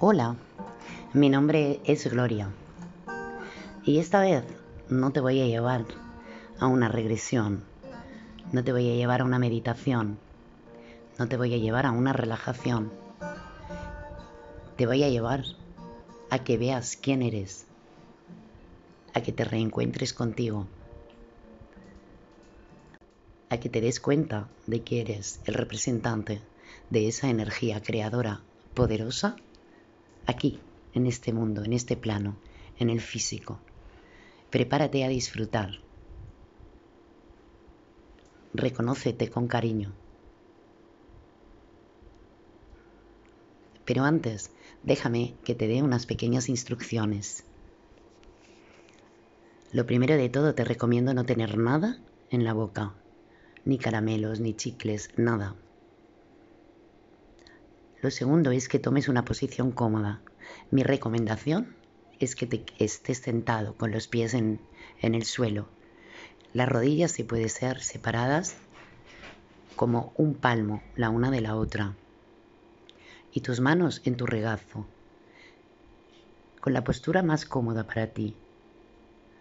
[0.00, 0.36] Hola,
[1.12, 2.52] mi nombre es Gloria.
[3.84, 4.44] Y esta vez
[4.88, 5.86] no te voy a llevar
[6.60, 7.64] a una regresión,
[8.52, 10.20] no te voy a llevar a una meditación,
[11.18, 12.92] no te voy a llevar a una relajación,
[14.76, 15.42] te voy a llevar
[16.30, 17.66] a que veas quién eres,
[19.14, 20.68] a que te reencuentres contigo,
[23.50, 26.40] a que te des cuenta de que eres el representante
[26.88, 28.42] de esa energía creadora
[28.74, 29.34] poderosa
[30.28, 30.60] aquí,
[30.92, 32.36] en este mundo, en este plano,
[32.78, 33.58] en el físico.
[34.50, 35.80] Prepárate a disfrutar.
[38.52, 39.92] Reconócete con cariño.
[43.86, 44.50] Pero antes,
[44.82, 47.44] déjame que te dé unas pequeñas instrucciones.
[49.72, 51.98] Lo primero de todo, te recomiendo no tener nada
[52.30, 52.94] en la boca,
[53.64, 55.56] ni caramelos, ni chicles, nada.
[58.00, 60.20] Lo segundo es que tomes una posición cómoda.
[60.70, 61.74] Mi recomendación
[62.20, 64.60] es que te estés sentado con los pies en,
[65.02, 65.68] el suelo.
[66.52, 68.56] Las rodillas, si puede ser, separadas
[69.74, 71.96] como un palmo la una de la otra.
[73.32, 74.86] Y tus manos en tu regazo.
[76.60, 78.36] Con la postura más cómoda para ti.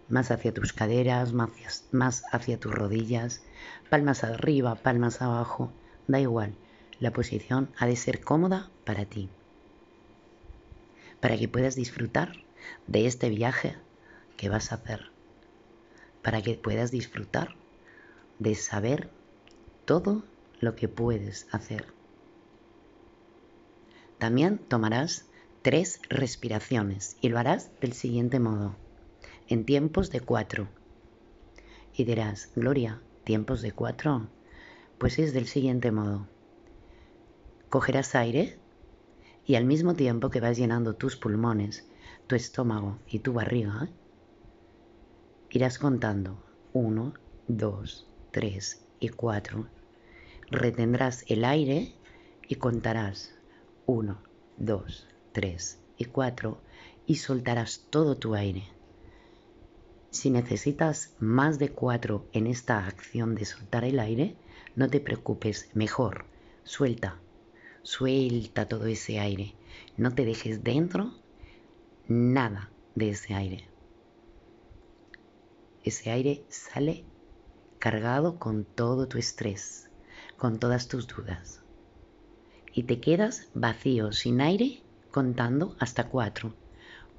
[0.09, 3.43] Más hacia tus caderas, más hacia tus rodillas.
[3.91, 5.71] Palmas arriba, palmas abajo.
[6.07, 6.55] Da igual
[6.99, 9.29] la posición ha de ser cómoda para ti,
[11.19, 12.33] para que puedas disfrutar
[12.87, 13.75] de este viaje
[14.35, 15.11] que vas a hacer,
[16.21, 17.55] para que puedas disfrutar
[18.39, 19.09] de saber
[19.85, 20.23] todo
[20.59, 21.85] lo que puedes hacer.
[24.17, 25.25] También tomarás
[25.61, 28.75] tres respiraciones y lo harás del siguiente modo,
[29.47, 30.67] en tiempos de cuatro.
[31.93, 34.27] Y dirás, Gloria, tiempos de cuatro,
[34.97, 36.27] pues es del siguiente modo
[37.69, 38.57] cogerás aire
[39.45, 41.87] y al mismo tiempo que vas llenando tus pulmones,
[42.27, 43.87] tu estómago y tu barriga,
[45.49, 46.43] irás contando.
[46.73, 47.13] 1,
[47.47, 49.67] 2, 3 y 4.
[50.51, 51.93] Retendrás el aire
[52.47, 53.33] y contarás.
[53.85, 54.21] 1,
[54.57, 56.61] 2, 3 y 4
[57.05, 58.63] y soltarás todo tu aire.
[60.09, 64.35] Si necesitas más de 4 en esta acción de soltar el aire,
[64.75, 66.25] no te preocupes, mejor,
[66.63, 67.19] suelta
[67.87, 69.55] Suelta todo ese aire.
[69.95, 71.13] No te dejes dentro
[72.09, 73.69] nada de ese aire.
[75.85, 77.05] Ese aire sale
[77.79, 79.89] cargado con todo tu estrés,
[80.35, 81.63] con todas tus dudas.
[82.73, 86.53] Y te quedas vacío, sin aire, contando hasta cuatro.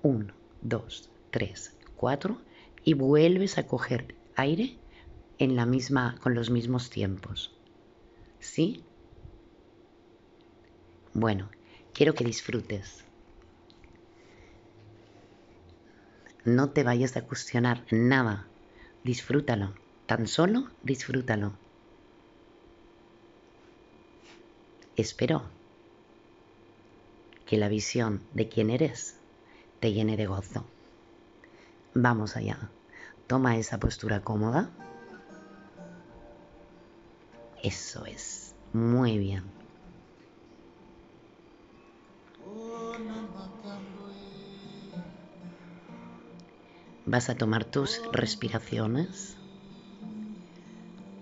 [0.02, 2.42] Uno, dos, tres, cuatro.
[2.84, 4.76] Y vuelves a coger aire
[5.38, 7.56] en la misma, con los mismos tiempos.
[8.38, 8.84] ¿Sí?
[11.20, 11.50] Bueno,
[11.92, 13.04] quiero que disfrutes.
[16.44, 18.52] No te vayas a cuestionar nada.
[19.02, 19.74] Disfrútalo.
[20.06, 21.58] Tan solo disfrútalo.
[24.94, 25.50] Espero
[27.44, 29.16] que la visión de quién eres
[29.80, 30.70] te llene de gozo.
[31.94, 32.70] Vamos allá.
[33.26, 34.70] Toma esa postura cómoda.
[37.64, 38.54] Eso es.
[38.72, 39.57] Muy bien.
[47.10, 49.38] Vas a tomar tus respiraciones.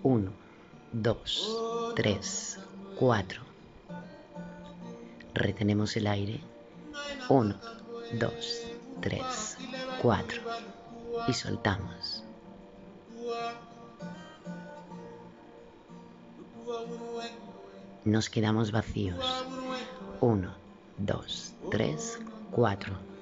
[0.02, 0.32] Uno,
[0.92, 1.56] dos,
[1.94, 2.58] tres,
[2.98, 3.42] cuatro.
[5.32, 6.40] Retenemos el aire.
[7.28, 7.54] Uno,
[8.18, 8.62] dos,
[9.00, 9.58] tres,
[10.02, 10.42] cuatro.
[11.28, 12.24] Y soltamos.
[18.04, 19.24] Nos quedamos vacíos.
[20.20, 20.52] Uno,
[20.98, 22.18] dos, tres,
[22.50, 23.15] cuatro.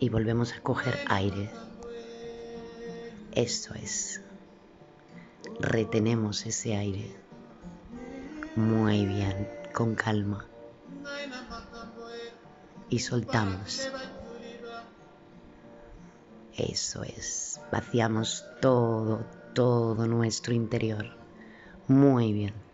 [0.00, 1.50] Y volvemos a coger aire.
[3.32, 4.20] Eso es.
[5.60, 7.16] Retenemos ese aire.
[8.56, 10.46] Muy bien, con calma.
[12.88, 13.88] Y soltamos.
[16.56, 17.60] Eso es.
[17.70, 19.24] Vaciamos todo,
[19.54, 21.06] todo nuestro interior.
[21.86, 22.68] Muy bien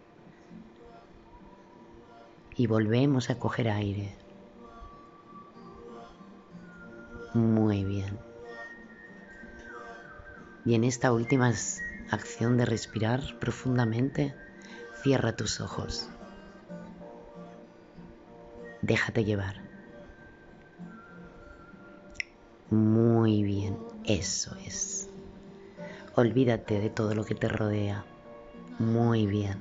[2.57, 4.15] y volvemos a coger aire.
[7.35, 8.17] Muy bien.
[10.65, 11.53] Y en esta última
[12.11, 14.35] acción de respirar profundamente,
[15.03, 16.09] cierra tus ojos.
[18.83, 19.63] Déjate llevar.
[22.71, 25.09] Muy bien, eso es.
[26.15, 28.05] Olvídate de todo lo que te rodea.
[28.79, 29.59] Muy bien.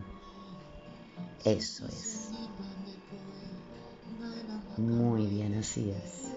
[1.43, 2.29] Eso es.
[4.77, 6.32] Muy bien, así es.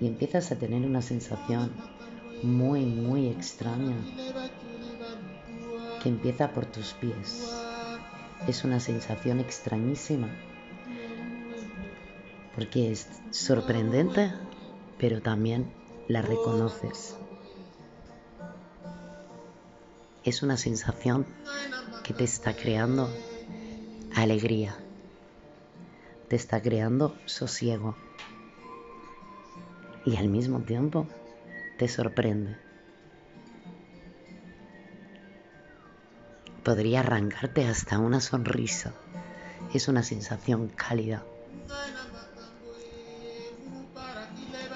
[0.00, 1.72] Y empiezas a tener una sensación
[2.42, 3.96] muy, muy extraña
[6.02, 7.54] que empieza por tus pies.
[8.46, 10.28] Es una sensación extrañísima
[12.54, 14.32] porque es sorprendente,
[14.98, 15.72] pero también
[16.08, 17.16] la reconoces.
[20.22, 21.26] Es una sensación
[22.04, 23.10] que te está creando
[24.14, 24.76] alegría,
[26.28, 27.96] te está creando sosiego
[30.04, 31.06] y al mismo tiempo
[31.78, 32.56] te sorprende.
[36.62, 38.94] Podría arrancarte hasta una sonrisa.
[39.72, 41.24] Es una sensación cálida.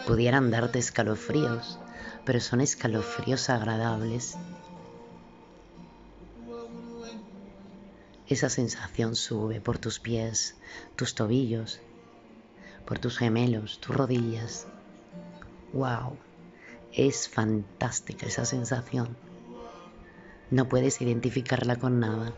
[0.07, 1.79] Pudieran darte escalofríos,
[2.25, 4.37] pero son escalofríos agradables.
[8.27, 10.57] Esa sensación sube por tus pies,
[10.97, 11.81] tus tobillos,
[12.85, 14.67] por tus gemelos, tus rodillas.
[15.73, 16.17] ¡Wow!
[16.93, 19.17] Es fantástica esa sensación.
[20.51, 22.33] No puedes identificarla con nada.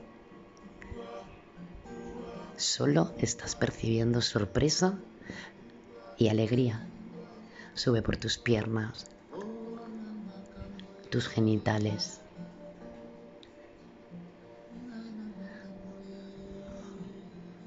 [2.56, 4.98] Solo estás percibiendo sorpresa
[6.18, 6.86] y alegría.
[7.74, 9.06] Sube por tus piernas,
[11.08, 12.20] tus genitales.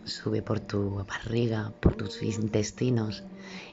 [0.04, 3.24] Sube por tu barriga, por tus intestinos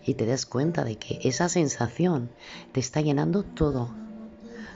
[0.04, 2.30] y te das cuenta de que esa sensación
[2.72, 3.90] te está llenando todo,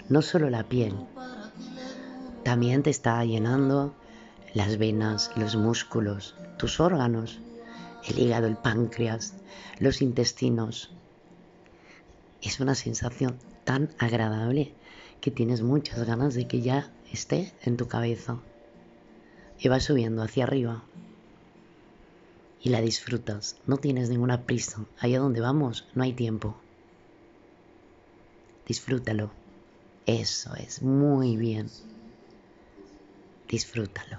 [0.09, 0.95] no solo la piel,
[2.43, 3.95] también te está llenando
[4.53, 7.41] las venas, los músculos, tus órganos,
[8.07, 9.35] el hígado, el páncreas,
[9.81, 10.91] los intestinos,
[12.45, 14.75] es una sensación tan agradable
[15.23, 18.39] que tienes muchas ganas de que ya esté en tu cabeza.
[19.59, 20.85] Y vas subiendo hacia arriba.
[22.65, 23.57] Y la disfrutas.
[23.67, 24.87] No tienes ninguna prisa.
[24.99, 26.57] Allá donde vamos no hay tiempo.
[28.67, 29.31] Disfrútalo.
[30.07, 31.71] Eso es muy bien.
[33.49, 34.19] Disfrútalo.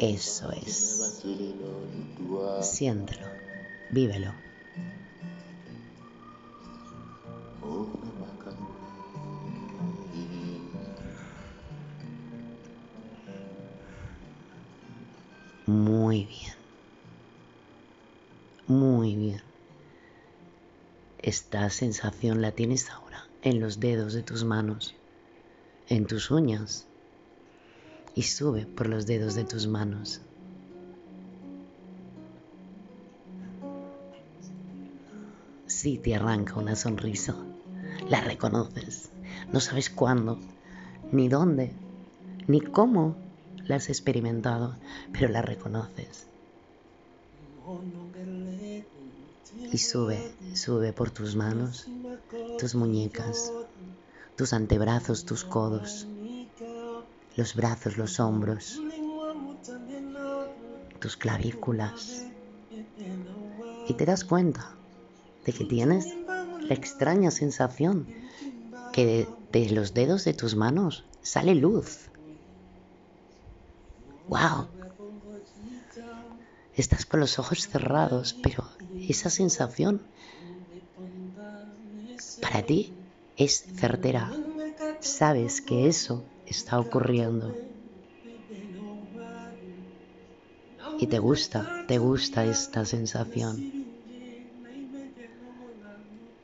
[0.00, 1.22] Eso es.
[2.60, 3.26] Siéntelo,
[3.90, 4.34] vívelo.
[16.10, 16.54] Muy bien.
[18.66, 19.42] Muy bien.
[21.20, 24.96] Esta sensación la tienes ahora en los dedos de tus manos,
[25.88, 26.88] en tus uñas,
[28.16, 30.20] y sube por los dedos de tus manos.
[35.68, 37.36] Sí te arranca una sonrisa,
[38.08, 39.12] la reconoces,
[39.52, 40.40] no sabes cuándo,
[41.12, 41.72] ni dónde,
[42.48, 43.29] ni cómo
[43.70, 44.76] la has experimentado,
[45.12, 46.26] pero la reconoces.
[49.72, 51.86] Y sube, sube por tus manos,
[52.58, 53.52] tus muñecas,
[54.36, 56.06] tus antebrazos, tus codos,
[57.36, 58.80] los brazos, los hombros,
[60.98, 62.26] tus clavículas.
[63.86, 64.74] Y te das cuenta
[65.46, 66.06] de que tienes
[66.60, 68.06] la extraña sensación
[68.92, 72.09] que de, los dedos de tus manos sale luz.
[74.30, 74.68] ¡Wow!
[76.76, 78.62] Estás con los ojos cerrados, pero
[78.96, 80.00] esa sensación
[82.40, 82.92] para ti
[83.36, 84.32] es certera.
[85.00, 87.56] Sabes que eso está ocurriendo.
[91.00, 93.84] Y te gusta, te gusta esta sensación.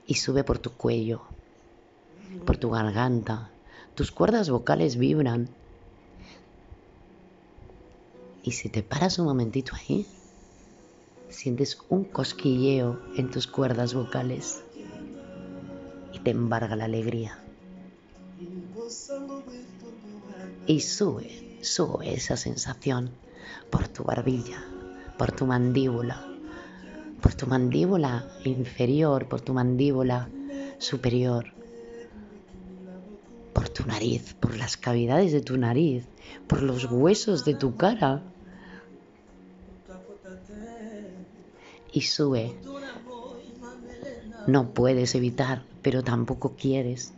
[0.08, 1.22] Y sube por tu cuello,
[2.44, 3.50] por tu garganta.
[3.94, 5.48] Tus cuerdas vocales vibran.
[8.46, 10.06] Y si te paras un momentito ahí,
[11.28, 14.62] sientes un cosquilleo en tus cuerdas vocales
[16.12, 17.40] y te embarga la alegría.
[20.64, 23.10] Y sube, sube esa sensación
[23.68, 24.64] por tu barbilla,
[25.18, 26.24] por tu mandíbula,
[27.20, 30.28] por tu mandíbula inferior, por tu mandíbula
[30.78, 31.52] superior,
[33.52, 36.04] por tu nariz, por las cavidades de tu nariz,
[36.46, 38.22] por los huesos de tu cara.
[41.96, 42.54] Y sube.
[44.46, 47.14] No puedes evitar, pero tampoco quieres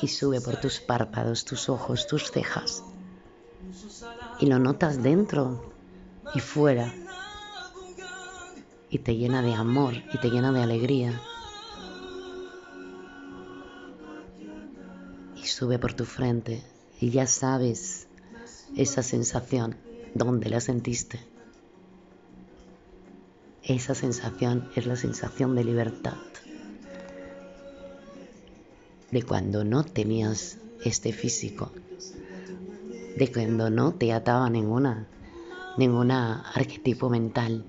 [0.00, 2.82] y sube por tus párpados, tus ojos, tus cejas.
[4.40, 5.60] Y lo notas dentro
[6.34, 6.90] y fuera.
[8.88, 11.20] Y te llena de amor y te llena de alegría.
[15.36, 16.62] Y sube por tu frente
[16.98, 18.08] y ya sabes
[18.74, 19.76] esa sensación,
[20.14, 21.37] dónde la sentiste.
[23.68, 26.16] Esa sensación es la sensación de libertad,
[29.10, 31.70] de cuando no tenías este físico,
[33.18, 35.06] de cuando no te ataba ninguna,
[35.76, 37.62] ninguna arquetipo mental,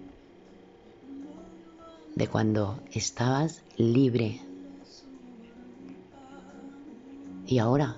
[2.16, 4.40] de cuando estabas libre.
[7.46, 7.98] Y ahora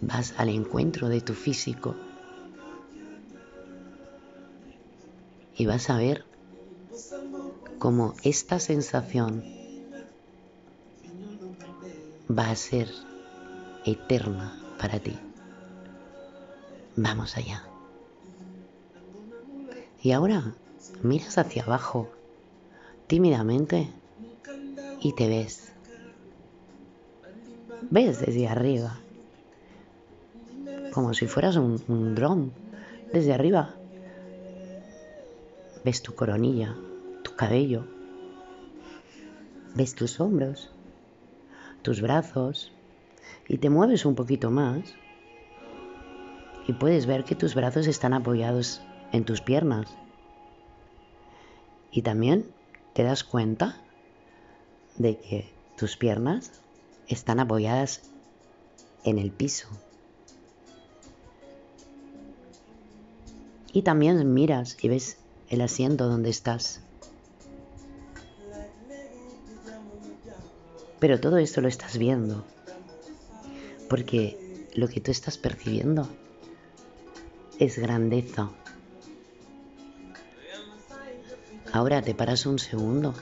[0.00, 1.94] vas al encuentro de tu físico
[5.60, 6.24] y vas a ver
[7.78, 9.44] cómo esta sensación
[12.30, 12.88] va a ser
[13.84, 15.18] eterna para ti.
[16.96, 17.62] Vamos allá.
[20.02, 20.54] Y ahora
[21.02, 22.08] miras hacia abajo
[23.06, 23.90] tímidamente
[25.02, 25.72] y te ves.
[27.90, 28.98] Ves desde arriba
[30.90, 32.50] como si fueras un, dron
[33.12, 33.74] desde arriba.
[35.84, 36.76] Ves tu coronilla,
[37.22, 37.86] tu cabello,
[39.74, 40.70] ves tus hombros,
[41.82, 42.72] tus brazos
[43.48, 44.94] y te mueves un poquito más
[46.66, 48.82] y puedes ver que tus brazos están apoyados
[49.12, 49.86] en tus piernas.
[51.90, 52.46] Y también
[52.92, 53.80] te das cuenta
[54.96, 56.52] de que tus piernas
[57.08, 58.02] están apoyadas
[59.04, 59.68] en el piso.
[63.72, 65.16] Y también miras y ves
[65.50, 66.80] el asiento donde estás.
[71.00, 72.44] Pero todo esto lo estás viendo,
[73.88, 76.08] porque lo que tú estás percibiendo
[77.58, 78.50] es grandeza.
[81.72, 83.14] Ahora te paras un segundo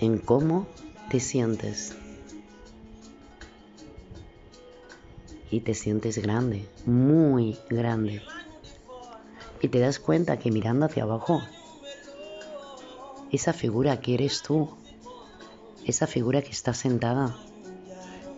[0.00, 0.66] en cómo
[1.10, 1.94] te sientes.
[5.50, 8.22] Y te sientes grande, muy grande
[9.64, 11.40] y te das cuenta que mirando hacia abajo,
[13.32, 14.68] esa figura que eres tú,
[15.86, 17.34] esa figura que está sentada,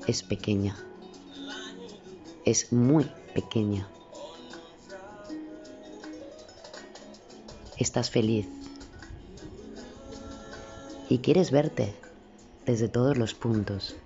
[0.06, 0.76] es pequeña,
[2.45, 3.88] es muy pequeña.
[7.76, 8.47] Estás feliz.
[11.09, 11.92] Y quieres verte
[12.66, 13.97] desde todos los puntos,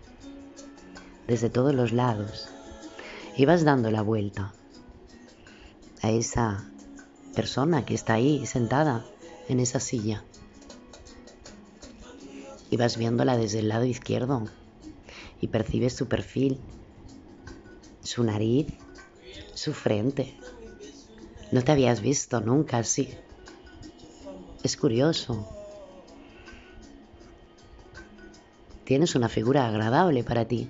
[1.29, 2.49] desde todos los lados,
[3.37, 4.55] y vas dando la vuelta
[6.01, 6.65] a esa
[7.35, 9.05] persona que está ahí sentada
[9.49, 10.25] en esa silla.
[12.71, 14.45] Y vas viéndola desde el lado izquierdo
[15.41, 16.61] y percibes su perfil,
[18.03, 18.69] su nariz,
[19.55, 20.37] su frente.
[21.51, 23.11] No te habías visto nunca así.
[24.63, 25.49] Es curioso.
[28.85, 30.69] Tienes una figura agradable para ti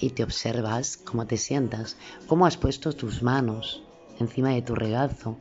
[0.00, 3.82] y te observas cómo te sientas, cómo has puesto tus manos
[4.18, 5.36] encima de tu regazo,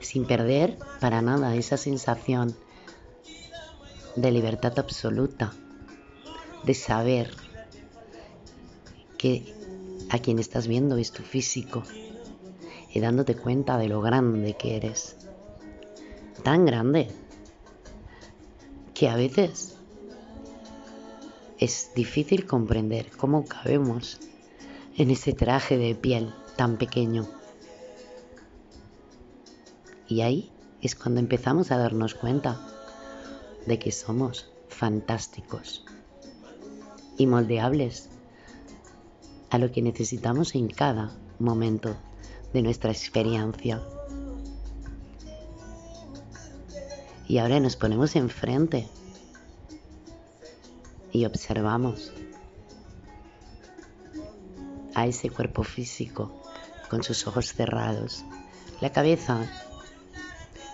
[0.00, 2.56] sin perder para nada esa sensación
[4.16, 5.52] de libertad absoluta,
[6.64, 7.30] de saber
[9.16, 9.54] que
[10.10, 11.84] a quien estás viendo es tu físico
[12.92, 15.16] y dándote cuenta de lo grande que eres.
[16.42, 17.08] Tan grande
[18.94, 19.79] que a veces
[21.60, 24.18] es difícil comprender cómo cabemos
[24.96, 27.28] en ese traje de piel tan pequeño.
[30.08, 30.50] Y ahí
[30.80, 32.58] es cuando empezamos a darnos cuenta
[33.66, 35.84] de que somos fantásticos
[37.18, 38.08] y moldeables
[39.50, 41.94] a lo que necesitamos en cada momento
[42.54, 43.82] de nuestra experiencia.
[47.28, 48.88] Y ahora nos ponemos enfrente
[51.12, 52.12] y observamos
[54.94, 56.42] a ese cuerpo físico
[56.88, 58.24] con sus ojos cerrados.
[58.80, 59.46] La cabeza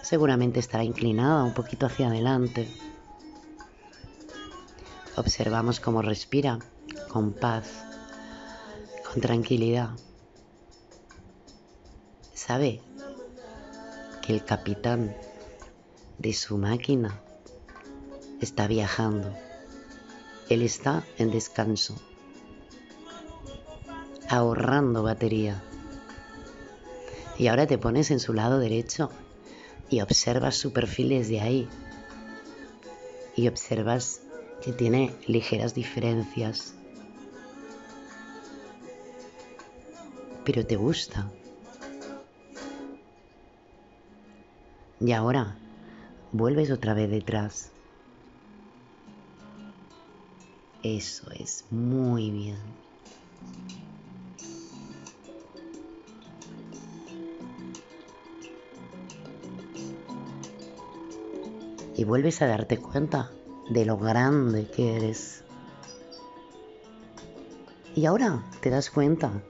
[0.03, 2.69] seguramente estará inclinada un poquito hacia adelante.
[5.17, 6.59] Observamos cómo respira
[7.09, 7.85] con paz,
[9.11, 9.91] con tranquilidad.
[12.35, 12.81] Sabe
[14.23, 15.17] que el capitán
[16.19, 17.21] de su máquina
[18.41, 19.35] está viajando
[20.49, 21.97] él está en descanso,
[24.29, 25.63] ahorrando batería.
[27.37, 29.11] Y ahora te pones en su lado derecho
[29.91, 31.69] y observas su perfil desde ahí.
[33.35, 34.23] Y observas
[34.63, 36.75] que tiene ligeras diferencias.
[40.45, 41.31] Pero te gusta.
[45.01, 45.57] Y ahora
[46.33, 47.73] vuelves otra vez detrás
[50.89, 52.77] Eso es, muy bien.
[61.97, 63.33] Y vuelves a darte cuenta
[63.69, 65.43] de lo grande que eres.
[67.97, 69.43] Y ahora te das cuenta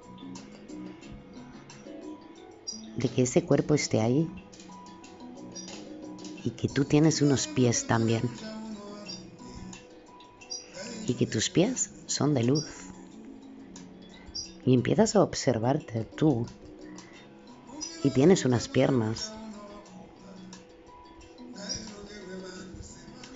[2.97, 4.31] de que ese cuerpo esté ahí
[6.43, 8.23] y que tú tienes unos pies también
[11.07, 12.65] y que tus pies son de luz.
[14.65, 16.47] Y empiezas a observarte tú
[18.03, 19.33] y tienes unas piernas.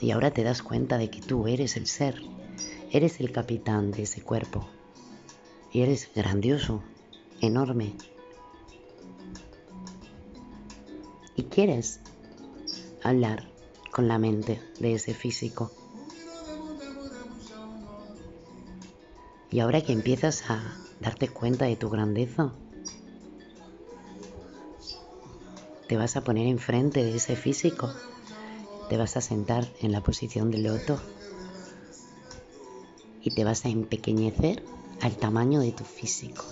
[0.01, 2.23] Y ahora te das cuenta de que tú eres el ser,
[2.91, 4.67] eres el capitán de ese cuerpo.
[5.73, 6.83] Y eres grandioso,
[7.41, 7.95] enorme.
[11.37, 12.01] Y quieres
[13.05, 13.49] hablar
[13.93, 15.71] con la mente de ese físico.
[19.53, 22.53] Y ahora que empiezas a darte cuenta de tu grandeza,
[25.89, 27.91] te vas a poner enfrente de ese físico,
[28.89, 31.01] te vas a sentar en la posición del loto
[33.25, 34.63] y te vas a empequeñecer
[35.01, 36.45] al tamaño de tu físico.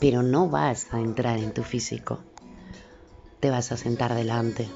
[0.00, 2.24] Pero no vas a entrar en tu físico,
[3.40, 4.70] te vas a sentar delante.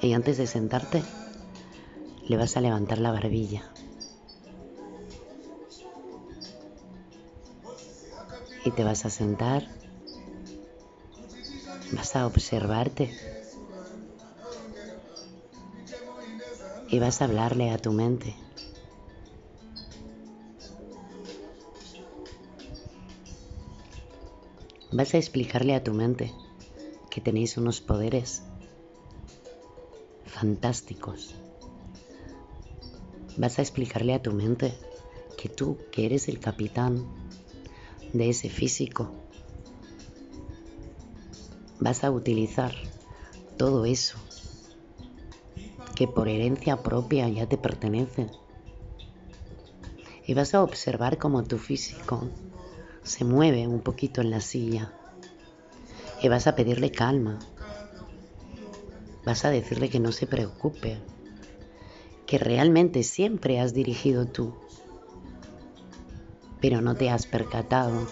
[0.00, 1.02] Y antes de sentarte,
[2.28, 3.62] le vas a levantar la barbilla.
[8.64, 9.68] Y te vas a sentar,
[11.92, 13.16] vas a observarte
[16.88, 18.34] y vas a hablarle a tu mente.
[24.90, 26.32] Vas a explicarle a tu mente
[27.08, 28.42] que tenéis unos poderes
[30.24, 31.34] fantásticos
[33.36, 34.74] Vas a explicarle a tu mente
[35.36, 37.06] que tú, que eres el capitán
[38.12, 39.10] de ese físico,
[41.80, 42.74] vas a utilizar
[43.56, 44.18] todo eso
[45.94, 48.28] que por herencia propia ya te pertenece.
[50.26, 52.28] Y vas a observar cómo tu físico
[53.02, 54.92] se mueve un poquito en la silla.
[56.20, 57.38] Y vas a pedirle calma.
[59.24, 60.98] Vas a decirle que no se preocupe,
[62.26, 64.54] que realmente siempre has dirigido tú,
[66.60, 68.06] pero no te has percatado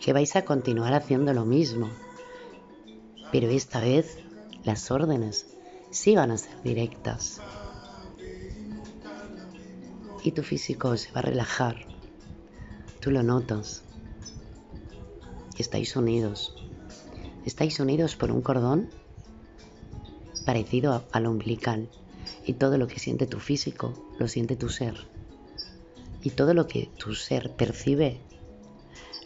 [0.00, 1.90] que vais a continuar haciendo lo mismo,
[3.30, 4.18] pero esta vez
[4.64, 5.46] las órdenes
[5.90, 7.40] sí van a ser directas.
[10.22, 11.86] Y tu físico se va a relajar,
[13.00, 13.84] tú lo notas,
[15.56, 16.54] estáis unidos,
[17.44, 18.90] estáis unidos por un cordón
[20.44, 21.88] parecido al umbilical
[22.46, 24.94] y todo lo que siente tu físico lo siente tu ser.
[26.22, 28.20] Y todo lo que tu ser percibe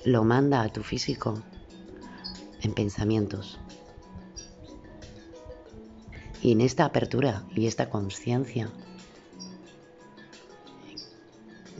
[0.05, 1.43] lo manda a tu físico
[2.63, 3.59] en pensamientos.
[6.43, 8.71] Y en esta apertura y esta conciencia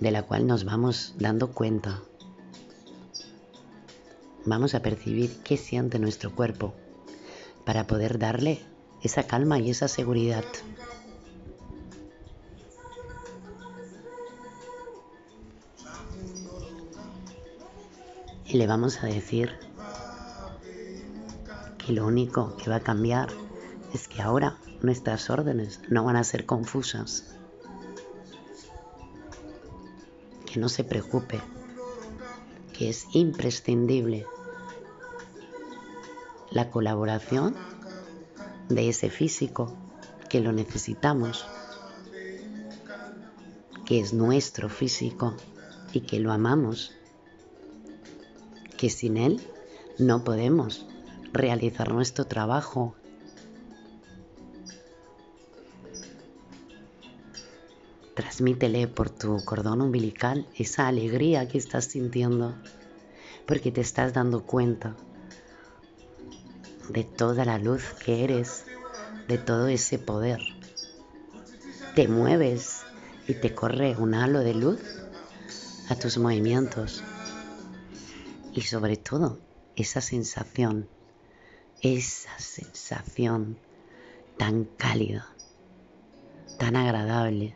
[0.01, 2.03] de la cual nos vamos dando cuenta,
[4.45, 6.75] vamos a percibir qué siente nuestro cuerpo
[7.65, 8.61] para poder darle
[9.03, 10.45] esa calma y esa seguridad.
[18.49, 19.53] Y le vamos a decir
[21.77, 23.29] que lo único que va a cambiar
[23.93, 27.25] es que ahora nuestras órdenes no van a ser confusas.
[30.51, 31.41] Que no se preocupe,
[32.73, 34.27] que es imprescindible
[36.51, 37.55] la colaboración
[38.71, 39.77] de ese físico
[40.31, 41.47] que lo necesitamos,
[43.85, 45.35] que es nuestro físico
[45.93, 46.93] y que lo amamos
[48.79, 49.41] que sin Él
[49.99, 50.87] no podemos
[51.33, 52.95] realizar nuestro trabajo.
[58.15, 62.55] Transmítele por tu cordón umbilical esa alegría que estás sintiendo,
[63.47, 64.97] porque te estás dando cuenta
[66.89, 68.65] de toda la luz que eres,
[69.27, 70.41] de todo ese poder.
[71.95, 72.83] Te mueves
[73.27, 74.81] y te corre un halo de luz
[75.89, 77.03] a tus movimientos
[78.59, 79.39] y sobre todo
[79.77, 80.89] esa sensación,
[81.81, 83.57] esa sensación
[84.37, 85.29] tan cálida,
[86.59, 87.55] tan agradable.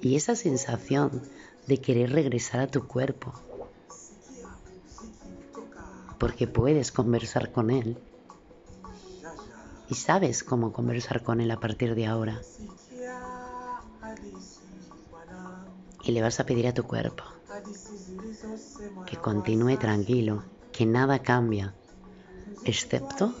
[0.00, 1.20] Y esa sensación
[1.66, 3.32] de querer regresar a tu cuerpo.
[6.20, 7.98] Porque puedes conversar con él.
[9.90, 12.40] Y sabes cómo conversar con él a partir de ahora.
[16.04, 17.24] Y le vas a pedir a tu cuerpo
[19.06, 21.74] que continúe tranquilo, que nada cambia,
[22.64, 23.34] excepto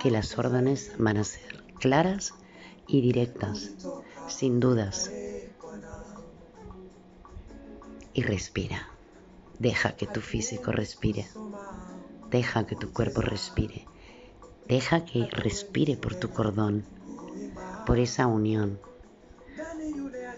[0.00, 2.34] que las órdenes van a ser claras
[2.86, 3.70] y directas,
[4.28, 5.10] sin dudas.
[8.14, 8.88] Y respira.
[9.58, 11.26] Deja que tu físico respire.
[12.30, 13.86] Deja que tu cuerpo respire.
[14.68, 16.84] Deja que respire por tu cordón,
[17.86, 18.80] por esa unión.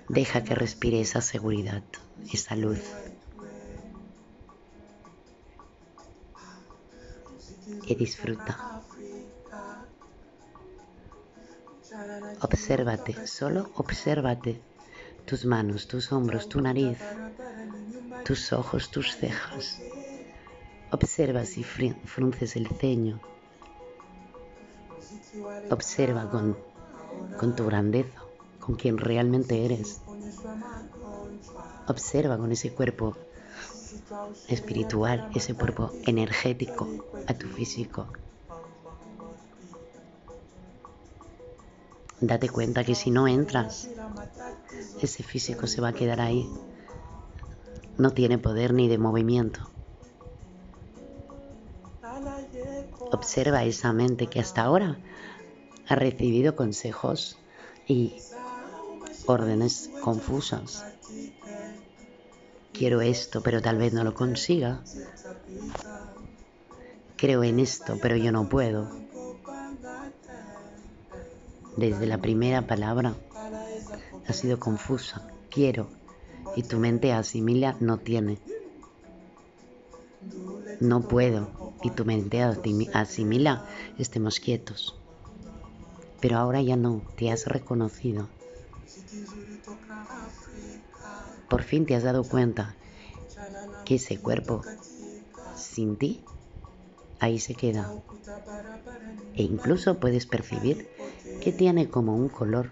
[0.08, 1.82] Deja que respire esa seguridad,
[2.32, 2.80] esa luz.
[7.86, 8.82] Y disfruta.
[12.40, 14.60] Obsérvate, solo obsérvate.
[15.24, 16.98] Tus manos, tus hombros, tu nariz,
[18.24, 19.80] tus ojos, tus cejas.
[20.90, 23.20] Observa si frunces el ceño.
[25.70, 26.56] Observa con,
[27.38, 28.22] con tu grandeza,
[28.60, 30.02] con quien realmente eres.
[31.86, 33.14] Observa con ese cuerpo
[34.48, 36.88] espiritual, ese cuerpo energético
[37.26, 38.06] a tu físico.
[42.20, 43.90] Date cuenta que si no entras,
[45.02, 46.48] ese físico se va a quedar ahí.
[47.98, 49.60] No tiene poder ni de movimiento.
[53.12, 54.98] Observa esa mente que hasta ahora
[55.86, 57.36] ha recibido consejos
[57.86, 58.22] y
[59.26, 60.93] órdenes confusas.
[62.76, 64.82] Quiero esto, pero tal vez no lo consiga.
[67.16, 68.90] Creo en esto, pero yo no puedo.
[71.76, 73.16] Desde la primera palabra
[74.26, 75.22] ha sido confusa.
[75.50, 75.88] Quiero.
[76.56, 78.40] Y tu mente asimila no tiene.
[80.80, 81.48] No puedo.
[81.80, 83.64] Y tu mente asimila
[83.98, 84.96] estemos quietos.
[86.20, 88.28] Pero ahora ya no, te has reconocido.
[91.48, 92.74] Por fin te has dado cuenta
[93.84, 94.62] que ese cuerpo
[95.54, 96.24] sin ti
[97.20, 97.92] ahí se queda.
[99.34, 100.88] E incluso puedes percibir
[101.40, 102.70] que tiene como un color,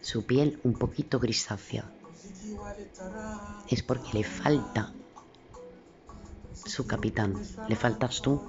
[0.00, 1.90] su piel un poquito grisácea.
[3.68, 4.92] Es porque le falta
[6.64, 7.34] su capitán,
[7.68, 8.40] le faltas tú.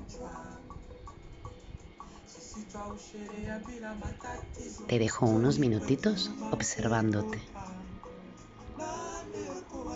[4.87, 7.41] Te dejo unos minutitos observándote.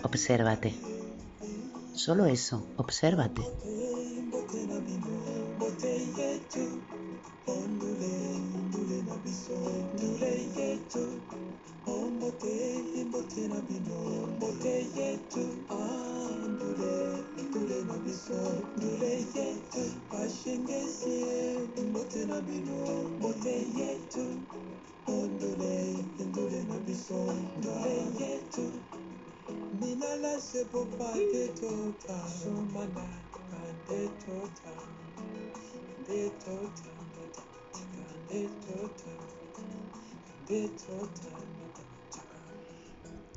[0.09, 0.71] Obsérvate.
[1.93, 3.41] Solo eso, obsérvate.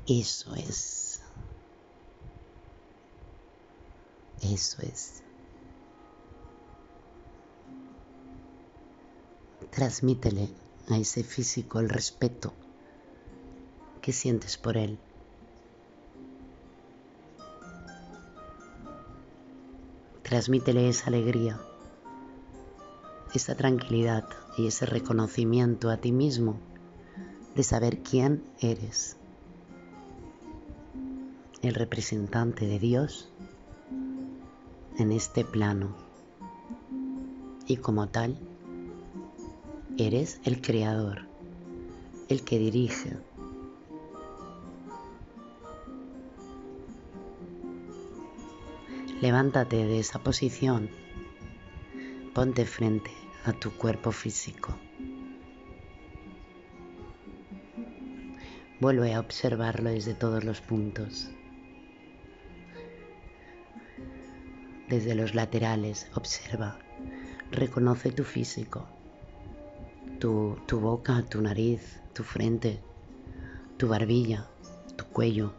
[0.07, 1.21] Eso es.
[4.41, 5.23] Eso es.
[9.69, 10.49] Transmítele
[10.89, 12.53] a ese físico el respeto
[14.01, 14.99] que sientes por él.
[20.31, 21.59] Transmítele esa alegría,
[23.33, 24.23] esa tranquilidad
[24.57, 26.57] y ese reconocimiento a ti mismo
[27.53, 29.17] de saber quién eres.
[31.61, 33.29] El representante de Dios
[34.97, 35.97] en este plano.
[37.67, 38.39] Y como tal,
[39.97, 41.23] eres el creador,
[42.29, 43.17] el que dirige,
[49.21, 50.89] Levántate de esa posición.
[52.33, 53.11] Ponte frente
[53.45, 54.75] a tu cuerpo físico.
[58.79, 61.29] Vuelve a observarlo desde todos los puntos.
[64.89, 66.79] Desde los laterales, observa,
[67.51, 68.87] reconoce tu físico,
[70.19, 72.81] tu, boca, tu nariz, tu frente,
[73.77, 74.47] tu barbilla,
[74.95, 75.53] tu cuello,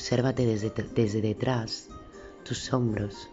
[0.00, 1.90] Obsérvate desde, desde detrás,
[2.42, 3.28] tus hombros,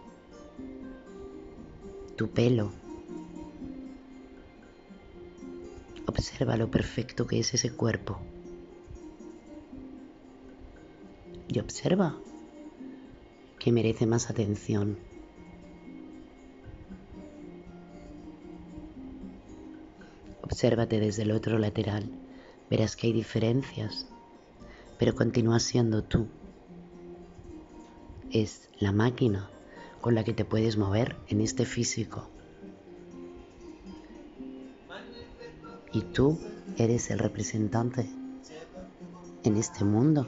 [2.14, 2.70] tu pelo.
[6.06, 8.20] Observa lo perfecto que es ese cuerpo.
[11.48, 12.18] Y observa
[13.58, 14.98] que merece más atención.
[20.42, 22.10] Obsérvate desde el otro lateral.
[22.68, 24.06] Verás que hay diferencias,
[24.98, 26.28] pero continúa siendo tú.
[28.30, 29.48] Es la máquina
[30.00, 32.28] con la que te puedes mover en este físico.
[35.92, 36.38] Y tú
[36.76, 38.08] eres el representante
[39.44, 40.26] en este mundo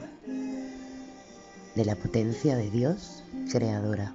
[1.75, 4.13] de la potencia de Dios creadora.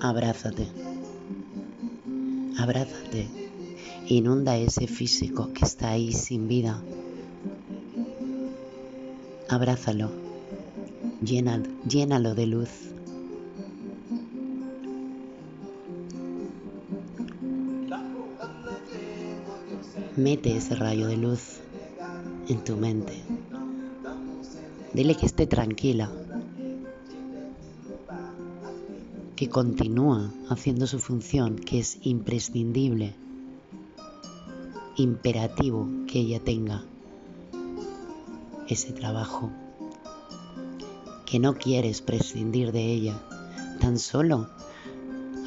[0.00, 0.66] Abrázate.
[2.58, 3.41] Abrázate.
[4.08, 6.82] Inunda ese físico que está ahí sin vida.
[9.48, 10.10] Abrázalo.
[11.20, 12.70] llénalo de luz.
[20.16, 21.60] Mete ese rayo de luz
[22.48, 23.22] en tu mente.
[24.92, 26.10] Dile que esté tranquila,
[29.36, 33.14] que continúa haciendo su función, que es imprescindible,
[35.02, 36.84] imperativo que ella tenga
[38.68, 39.50] ese trabajo,
[41.26, 43.20] que no quieres prescindir de ella,
[43.80, 44.48] tan solo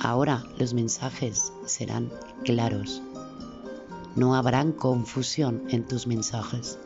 [0.01, 2.11] ahora los mensajes serán
[2.43, 3.01] claros,
[4.15, 6.77] no habrán confusión en tus mensajes.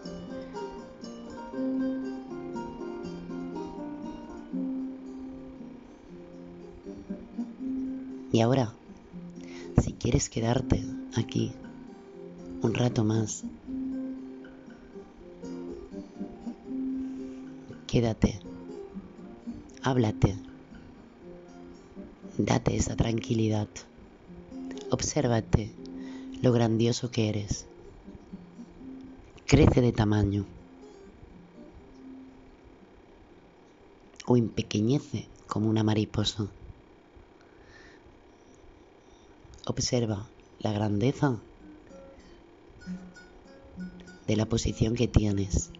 [8.32, 8.72] Y ahora,
[9.82, 10.86] si quieres quedarte
[11.18, 11.52] aquí
[12.62, 13.46] un rato más,
[17.88, 18.40] quédate,
[19.82, 20.36] háblate,
[22.38, 23.70] date esa tranquilidad,
[24.92, 25.72] obsérvate
[26.42, 27.66] lo grandioso que eres,
[29.46, 30.46] crece de tamaño.
[34.28, 36.46] O empequeñece como una mariposa.
[39.66, 41.40] Observa la grandeza
[44.28, 45.72] de la posición que tienes.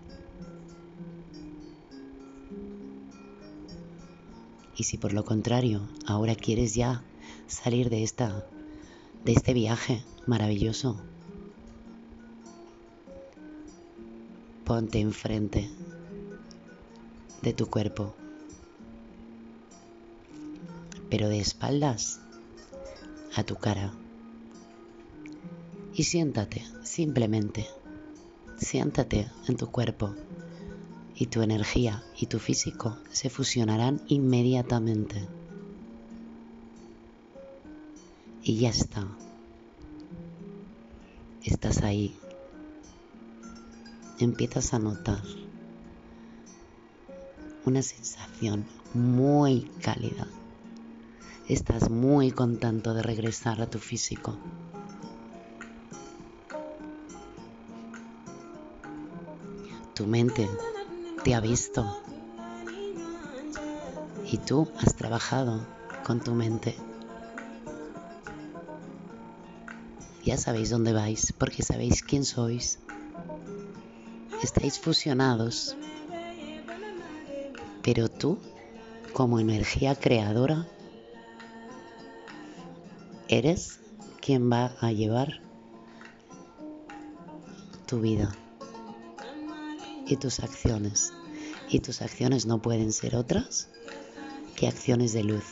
[4.76, 7.04] Y si por lo contrario ahora quieres ya
[7.48, 8.46] salir de esta
[9.26, 11.00] de este viaje maravilloso,
[14.64, 15.70] ponte enfrente
[17.42, 18.16] de tu cuerpo,
[21.10, 22.20] pero de espaldas
[23.36, 23.92] a tu cara.
[26.00, 27.68] Y siéntate, simplemente.
[28.56, 30.16] Siéntate en tu cuerpo
[31.14, 35.28] y tu energía y tu físico se fusionarán inmediatamente.
[38.42, 39.10] Y ya está.
[41.44, 42.18] Estás ahí.
[44.20, 45.22] Empiezas a notar
[47.66, 50.30] una sensación muy cálida
[51.50, 54.38] estás muy contento de regresar a tu físico.
[60.00, 60.50] Tu mente
[61.26, 61.86] te ha visto
[64.32, 65.68] y tú has trabajado
[66.06, 66.74] con tu mente.
[70.24, 72.80] Ya sabéis dónde vais porque sabéis quién sois.
[74.42, 75.76] Estáis fusionados.
[77.84, 78.40] Pero tú,
[79.12, 80.66] como energía creadora,
[83.28, 83.82] eres
[84.22, 85.42] quien va a llevar
[87.86, 88.34] tu vida
[90.10, 91.14] y tus acciones.
[91.70, 93.70] Y tus acciones no pueden ser otras
[94.56, 95.44] que acciones de luz.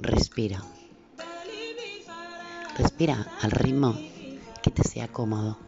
[0.00, 0.62] Respira.
[2.76, 3.98] Respira al ritmo
[4.62, 5.58] que te sea cómodo.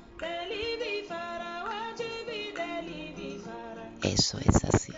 [4.03, 4.93] Eso es así.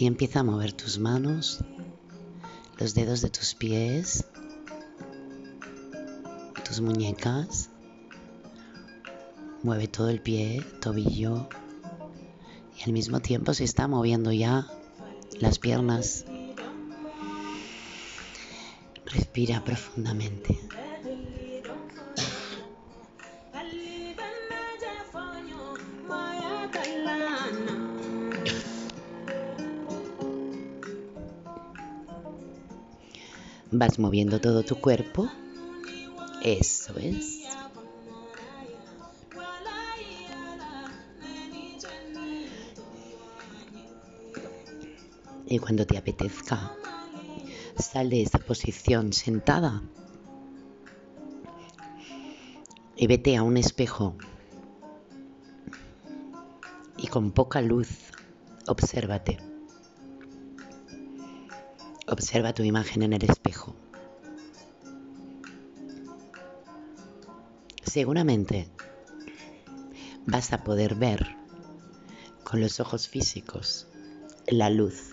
[0.00, 1.62] y empieza a mover tus manos,
[2.80, 4.24] los dedos de tus pies,
[6.64, 7.68] tus muñecas.
[9.62, 11.50] Mueve todo el pie, tobillo
[12.78, 14.66] y al mismo tiempo se está moviendo ya
[15.38, 16.24] las piernas.
[19.04, 20.58] Respira profundamente.
[33.72, 35.28] Vas moviendo todo tu cuerpo.
[36.42, 37.40] Eso es.
[45.46, 46.76] Y cuando te apetezca,
[47.76, 49.82] sal de esta posición sentada
[52.96, 54.14] y vete a un espejo
[56.98, 57.88] y con poca luz
[58.66, 59.38] obsérvate.
[62.06, 63.39] Observa tu imagen en el espejo.
[67.90, 68.68] Seguramente
[70.24, 71.34] vas a poder ver
[72.44, 73.88] con los ojos físicos
[74.46, 75.10] la luz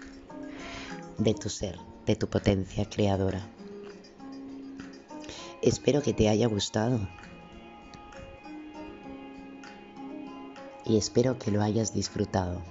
[1.17, 3.41] de tu ser, de tu potencia creadora.
[5.63, 6.99] Espero que te haya gustado
[10.85, 12.61] y espero que lo hayas disfrutado.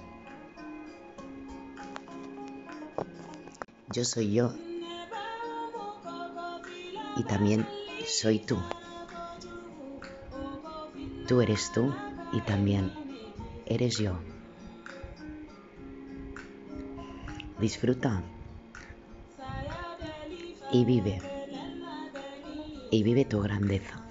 [3.91, 4.53] Yo soy yo
[7.17, 7.67] y también
[8.05, 8.57] soy tú.
[11.27, 11.93] Tú eres tú
[12.31, 12.89] y también
[13.65, 14.17] eres yo.
[17.59, 18.23] Disfruta
[20.71, 21.21] y vive.
[22.91, 24.06] Y vive tu grandeza.